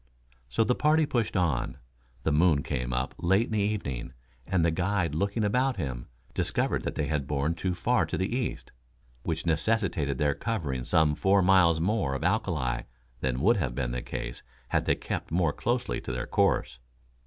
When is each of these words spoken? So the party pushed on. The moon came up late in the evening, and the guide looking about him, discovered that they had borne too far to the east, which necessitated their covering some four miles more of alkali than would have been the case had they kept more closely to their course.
So 0.49 0.63
the 0.63 0.73
party 0.73 1.05
pushed 1.05 1.37
on. 1.37 1.77
The 2.23 2.31
moon 2.31 2.63
came 2.63 2.91
up 2.91 3.13
late 3.19 3.45
in 3.45 3.51
the 3.51 3.59
evening, 3.59 4.13
and 4.47 4.65
the 4.65 4.71
guide 4.71 5.13
looking 5.13 5.43
about 5.43 5.77
him, 5.77 6.07
discovered 6.33 6.81
that 6.85 6.95
they 6.95 7.05
had 7.05 7.27
borne 7.27 7.53
too 7.53 7.75
far 7.75 8.07
to 8.07 8.17
the 8.17 8.35
east, 8.35 8.71
which 9.21 9.45
necessitated 9.45 10.17
their 10.17 10.33
covering 10.33 10.85
some 10.85 11.13
four 11.13 11.43
miles 11.43 11.79
more 11.79 12.15
of 12.15 12.23
alkali 12.23 12.81
than 13.19 13.41
would 13.41 13.57
have 13.57 13.75
been 13.75 13.91
the 13.91 14.01
case 14.01 14.41
had 14.69 14.85
they 14.85 14.95
kept 14.95 15.29
more 15.29 15.53
closely 15.53 16.01
to 16.01 16.11
their 16.11 16.25
course. 16.25 16.79